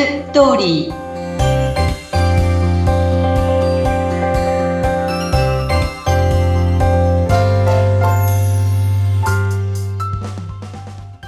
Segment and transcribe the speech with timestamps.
[0.00, 0.94] ストーリー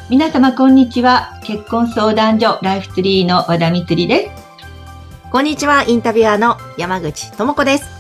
[0.09, 4.43] 皆様こんにちは結婚相談所ライフツリーの和田光です
[5.31, 7.91] こんにちはインタビュアーの山口智子ですさ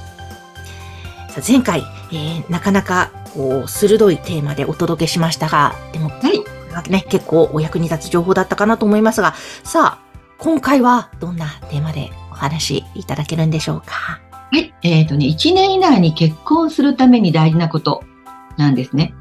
[1.36, 1.82] あ前回、
[2.12, 10.12] えー、なかなかこう鋭いテーマでお届けしましたがでも、はい、ね、結構お役に立つ情報だったかなと思いますがさあ
[10.42, 14.20] 今回はどんなテーマでお話いただけるんでしょうか？
[14.51, 14.74] はい。
[14.82, 18.02] えっ、ー、とね、1年以内に結婚するために大事なこと
[18.56, 19.15] なんですね。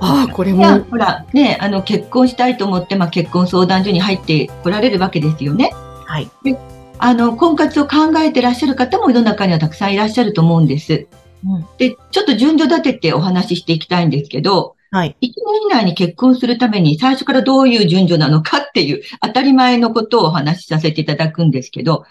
[0.00, 0.80] ああ、これも。
[0.90, 5.70] ほら、ね、あの、結婚したいと思って、まあ、結婚相談所に入ってこられるわけですよね。
[6.06, 6.28] はい。
[6.42, 6.58] で、
[6.98, 11.06] あの、婚活を考えてらっしゃる方も世の中にはたくさんいらっしゃると思うんです。
[11.46, 15.16] うん、で、ちょっと順序立ててお話ししていきたいんですけど、はい。
[15.20, 15.32] 1年
[15.64, 22.04] 以内に結婚するために最初からどういう順序なのかっていう当たり前のことをお話しさせていただくんですけど、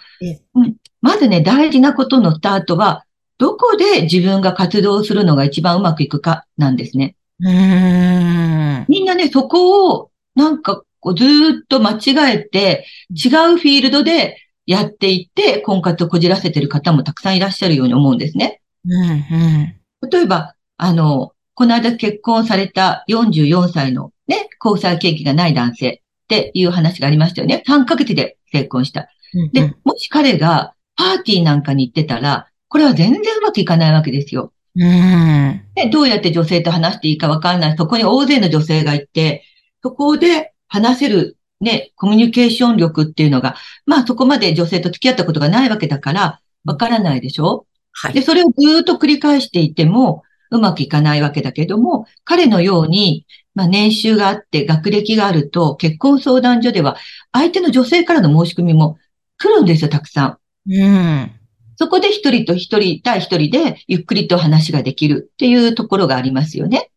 [0.53, 3.06] うん、まずね、大事なことのスタートは、
[3.38, 7.16] どこで自分が活動するのが一番うまくいくかなんですね。
[7.40, 11.23] うんみんなね、そこを、なんか、こうず
[11.64, 18.59] っと間違えて、違うフィールドでやっていって、婚活をこじらせてる方もたくさんいらっしゃるように思うんですね。
[18.86, 27.64] うんうん、例えば、あの、この間結婚された44歳のね、交際経験がない男性っていう話がありましたよね。
[27.68, 29.09] 3ヶ月で結婚した。
[29.52, 34.52] で、もし彼がパーティーなんかに行ってたら、これは全然うまくいかないわけですよ。
[34.76, 35.62] うん。
[35.76, 37.78] で、どうやって女性と話していいかわかんない。
[37.78, 39.44] そこに大勢の女性がいて、
[39.84, 47.68] そこで話せるね、コミュニケーション力っていうのが、まあそこまで女性と付き合ったことがないわけだから、わからないでしょ？
[47.92, 48.14] はい。
[48.14, 56.98] で、それをずっと繰り返していても、うまくいかないわけだけども、彼のように、まあ年収があって学歴があると、結婚相談所では、
[57.32, 58.98] 相手の女性からの申し込みも
[59.38, 60.38] 来るんですよ、たくさん。
[60.72, 61.31] うん。
[61.75, 66.92] そこで一人と一人対一人でゆっくりと話ができるっていうところがありますよね。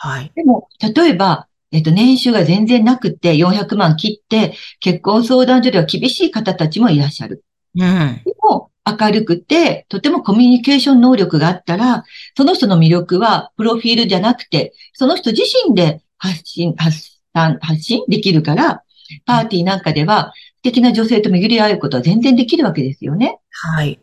[0.00, 0.20] はい。
[0.20, 0.32] はい。
[0.34, 7.44] でも、例えば、えっと、年収が全然なくて400万切って、結婚相談所では厳しい方たちもいらっしゃる。
[7.74, 8.22] うん。
[8.24, 12.04] でも、明るくて、とてもコミュニケーション能力があったら、
[12.36, 18.82] その人の魅力は、プロフィールじゃなくて、その人自身で発信、発散、発信できるから、
[19.26, 23.38] パーティーなんかでは、素敵な女性と巡り合うことは全然できるわけですよね。
[23.50, 24.00] はい。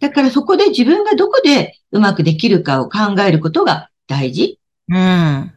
[0.00, 4.58] だからそこで自分がどこでうまくできるかを考えることが大事。
[4.88, 5.52] うん。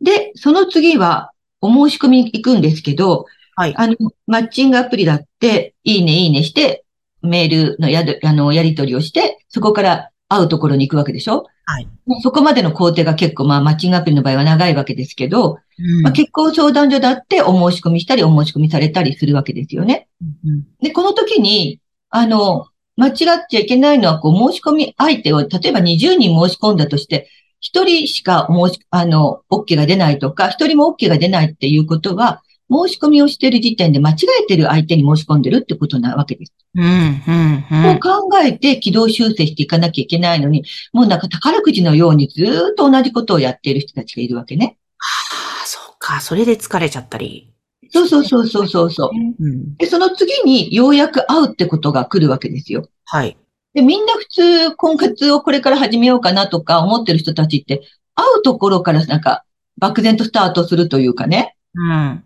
[0.00, 3.74] で、その次は、お申し込みに行くんですけど、はい。
[3.76, 3.96] あの、
[4.26, 6.84] マッチングアプリだって、いいね、いいねして、
[7.26, 11.46] メールのやあの、やり取りをして、そこから会うところに行くわけでしょ？
[11.64, 11.88] はい。
[12.22, 20.08] そこまでの工程が結構、まあ、マッチングアプリの場合は長いわけですけど、うん、まあ、結婚相談所だってお申し込みしたり、お申し込みされたりするわけですよね。
[20.22, 22.66] うん、で、この時に、あの、
[22.96, 23.14] 間違っ
[23.50, 27.28] ちゃいけないのは、こう、申し込み相手を、例えば20人申し込んだとして、
[27.62, 36.52] 1人しか申し、あの、OK が出ないとか、1人も OK が出ないっていうことは、申し込みをしている時点で間違えてる相手に申し込んでるってことなわけです。
[36.74, 38.00] うん、うん、うん。
[38.00, 44.78] 考えて軌道修正していかなきゃいけないのに、もうなんか宝くじのようにずっと同じことをやっている人たちがいるわけね。
[44.98, 46.20] はあ、そうか。
[46.20, 47.52] それで疲れちゃったり。
[47.92, 49.10] そうそうそうそうそうそう、
[49.44, 52.88] うん、で、その次にようやく会うってことが来るわけですよ。
[53.04, 53.36] はい。
[53.74, 57.82] で、みんな普通婚活をこれから始めようかなとか思ってる人たちって、
[58.14, 59.44] 会うところからなんか
[59.78, 61.54] 漠然とスタートするというかね。
[61.74, 62.24] うん。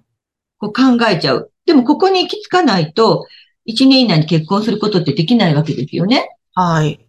[0.61, 1.51] こう考えちゃう。
[1.67, 3.27] でもここに行き着かないと、
[3.67, 6.29] 1年以内に結婚することってできないわけですよね。
[6.55, 7.07] はい。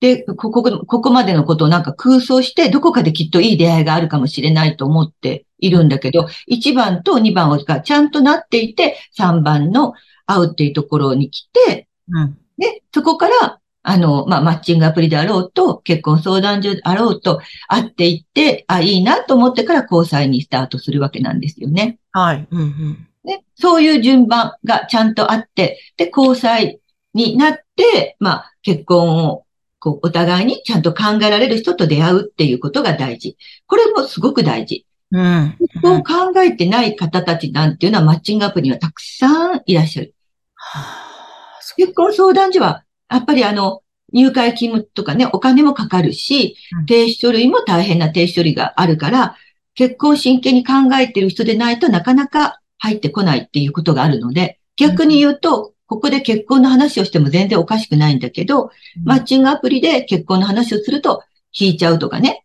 [0.00, 9.94] で、ここ、ここまでのことをなんか空想して、どこかできっといい出会いがあるかもしれないと思っているんだけど、1番と2番がちゃんとなっていて、3番の
[10.26, 21.98] 会うっていうところに来て、うん、で、そこから、あの、まあ、マッチングアプリであろうと、結婚相談所であろうと、会っていって、あ、いいなと思ってから交際にスタートするわけなんですよね。
[22.18, 22.48] はい。
[22.50, 23.08] うんうん。
[23.24, 26.80] ね、そういう順番がちゃんとあって、で、交際
[27.14, 29.44] になって、まあ、結婚を、
[29.78, 33.36] こう、お互いにちゃんと考えられる人と出会うっていうことが大事。
[33.66, 34.84] これもすごく大事。
[35.12, 35.56] うん。
[35.80, 40.14] そう考えてない方たちなんていうのはマッチングアプリにはたくさんいらっしゃる。
[40.54, 43.82] はあ、結婚相談所は、やっぱりあの、
[44.12, 46.56] 入会金とかね、お金もかかるし、
[46.88, 49.36] 提出書類も大変な提出書類があるから、
[49.78, 58.72] 結婚真剣に考えてる人でないとなかなか入ってこないっていうことがあるので、逆に言うと、ここで結婚の話をしても全然おかしくないんだけど、
[59.04, 61.22] マッチングアプリで結婚の話をすると
[61.52, 62.44] 引いちゃうとかね。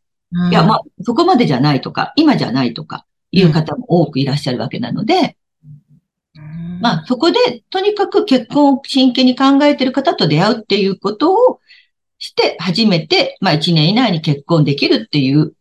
[0.51, 5.35] いや、まあ、そこまでじゃないとか、今じゃないとか、いう方も多くいらっしゃるわけなので、
[6.81, 11.59] まあ、そこで、とにかく結婚を真剣に考えている方と出会うっていうことを
[12.19, 15.53] して、初めて、まあ、1年以内に結婚できるっていう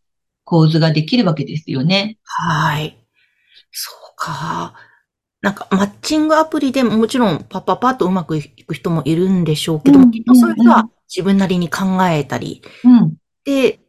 [0.44, 2.18] 構図ができるわけですよね。
[2.24, 2.98] はい。
[3.70, 4.74] そうか。
[5.40, 13.80] なんか、マッチングアプリでももちろん、パッパッパッとうまくいく人もいるんでしょうけども、うん、きっとそういう人は自分なりに考えたり、うん、で、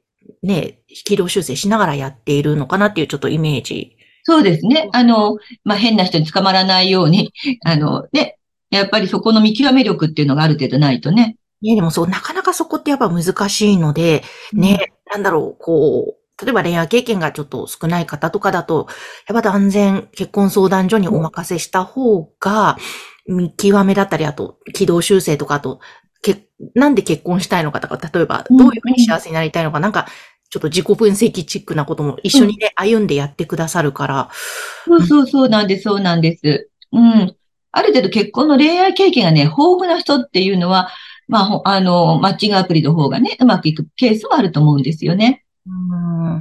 [0.42, 4.90] ね、軌道修正しながらやっているのかなっていうちょっとイメージそうですね。
[4.94, 7.34] あの、まあ、変な人に捕まらないように、
[7.64, 8.38] あの、ね、
[8.72, 11.38] やっぱりそこの見極め力っていうのがある程度ないとね。
[11.62, 14.24] ね、でもそう、なかなかそこってやっぱ難しいので、
[14.54, 18.88] ね、うん、なんだろう、こう、例えば恋愛経験がちょっと少ない方とかだと、
[19.28, 22.78] やっぱ断然結婚相談所にお任せした方が、
[23.26, 25.80] 見極めだったり、あと、軌道修正とか、あと、
[26.22, 30.08] けなんで結婚したいのかとか、例えば、どういうふうに幸せになりたいのか、なんか、
[30.50, 34.30] ちょっと自己分析チックなことも一緒にね、うん、歩んでやってくださるから。
[34.86, 36.70] そうそうそうなんです、そうなんです。
[36.92, 37.36] うん。
[37.72, 40.90] ある程度結婚の恋愛経験がね、豊富な人っていうのは、
[41.28, 45.43] まあ、あの、マッチングアプリの方がね、うまくいくケースもあると思うんですよね。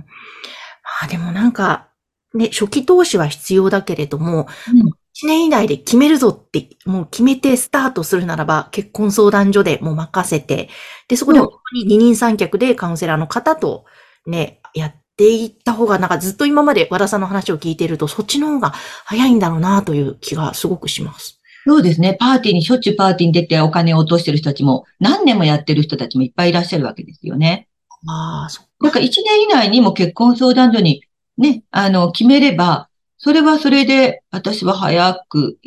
[0.02, 0.06] うん。
[0.06, 1.88] まあでもなんか、
[2.34, 10.70] ね、初期投資は必要だけれども、うん、1年以内で決めるぞって、もう決めてスタートするならば、結婚相談所でもう任せて、
[11.08, 13.84] で、そこで本当に二人三脚でカウンセラーの方と
[14.26, 18.72] ね、やっていった方が、なんかずっと今まで和田さんの話を聞いていると、そっちの方が
[19.04, 21.40] 早いんだろうなという気がすごくします。
[21.66, 22.16] そうですね。
[22.18, 27.68] パーティーに、しょっちゅうパーティーに出てお金を落としてる人たちも、何年もやってる人たちもいっぱいいらっしゃるわけですよね。
[28.06, 28.70] ああ、そっか。
[28.80, 31.04] なんか一年以内にも結婚相談所に
[31.38, 32.88] ね、あの、決めれば、
[33.18, 35.58] それはそれで私は早く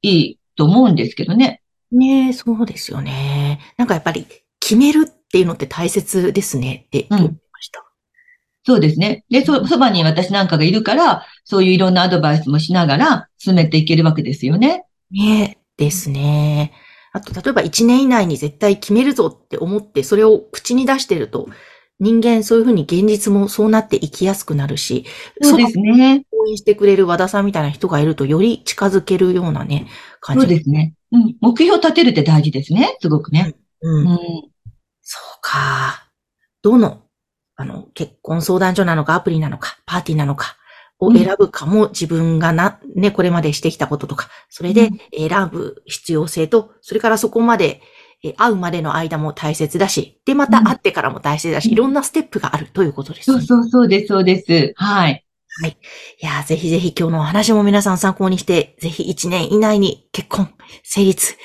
[0.00, 1.62] いいと思うんですけどね。
[1.90, 3.60] ねえ、そうですよね。
[3.76, 4.26] なんかやっぱり
[4.60, 7.30] 決めるっていうのって大切ですねって思いま
[7.60, 7.84] した。
[8.64, 9.24] そうですね。
[9.28, 14.84] で、そ、そばに私なんかがいるから、そういういろんなアドバイスもしながら進めていけるわけですよね。
[15.10, 16.72] ねですね。
[17.12, 21.48] あと、例えば1年以内に絶対決めるぞって思って、それを口に出してると、
[22.02, 25.06] 人間そういうふうに現実もそうなっていきやすくなるし、
[25.40, 26.24] そうですね。
[26.32, 29.86] 応援してくれる和田さんみたいな人がいると、より近づけるようなね、
[30.20, 30.42] 感じ。
[30.42, 30.94] そうですね。
[31.12, 31.36] うん。
[31.40, 32.96] 目標を立てるって大事ですね。
[33.00, 33.54] すごくね。
[33.80, 34.10] うん。
[34.10, 34.18] うん、
[35.00, 36.10] そうか。
[36.62, 37.02] どの
[37.56, 40.56] あの、結婚相談所なのか、アプリなのか、パーティーなのか
[40.98, 47.80] を選ぶかも、自分がな、ね、これまでしてきたこととか、それで選ぶ必要性と、それからそこまで、
[48.22, 54.72] え会うまでの間も大切だし、で、また会ってからも大切だし、いろんなステップがあるということです、ね、そうそうそうです、そうです。
[54.76, 55.24] はい。
[55.60, 55.76] はい。
[56.22, 60.48] いや、ぜひぜひ今日のお話も皆さん参考にして、ぜひ1年以内に結婚、
[60.82, 61.36] 成立、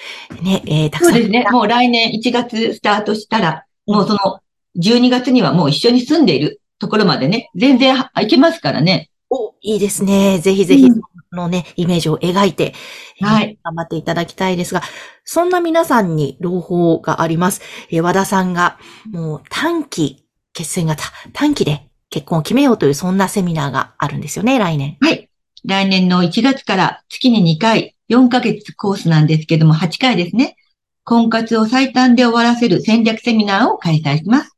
[0.41, 1.13] ね、えー、たくさん。
[1.13, 1.45] そうですね。
[1.51, 4.39] もう来年1月スタートしたら、もうその
[4.79, 9.09] 12月にはもう一緒に住んでいるところまでね、全然行けますからね。
[9.29, 10.39] お、いいですね。
[10.39, 10.89] ぜひぜひ、
[11.31, 12.73] のね、イメージを描いて、
[13.21, 14.81] はい、頑張っていただきたいですが、
[15.23, 17.61] そんな皆さんに朗報があります。
[17.89, 18.77] え和田さんが、
[19.11, 21.03] もう短期決戦型、
[21.33, 24.97] 短期で結婚を決めようという、そんなセミナーがあるんですよね、来年。
[25.01, 25.29] はい。
[25.65, 30.55] 来年の1月から月に2回、4ヶ月コースなんですけども、8回ですね。
[31.03, 34.55] 婚活を最短で終わらせる戦略セミナーを開催します。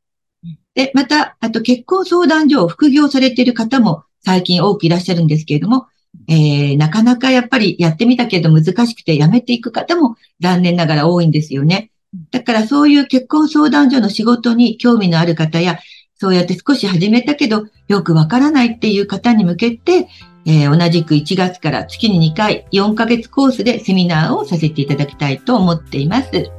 [0.74, 5.86] で、また、あと結婚相談所を副業されている方も最近多くいらっしゃるんですけれども、
[6.28, 11.90] えー、なかなかやっぱりやってみたけど難しくてやめていく方も残念ながら多いんですよね。
[12.30, 15.78] だからそういう結婚相談所の仕事に興味のある方や、
[16.16, 20.08] そうやって少し始めたけどよくわからないっていう方に向けて、
[20.44, 26.50] えー、同じく1月から月に2回4ヶ月コースでセミナーをさせていただきたいと思っています。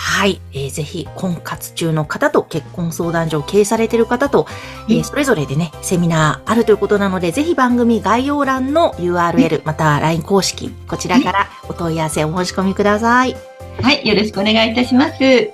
[0.00, 4.46] はい、えー、ぜひ婚活中の方と結婚相談所を経営されている方と、
[4.88, 13.34] えー、それぞれでね、セミナーあるということなので、ぜひ番組概要欄の URL、また LINE 公式、こちらからお問い合わせお申し込みください。
[13.82, 15.50] はい、よろしくお願いいたします。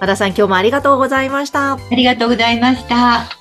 [0.00, 1.72] 和田さん、今日もありがとうございました。
[1.72, 3.37] ありがとうございました。